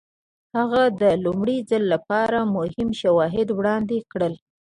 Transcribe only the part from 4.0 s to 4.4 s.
کړل.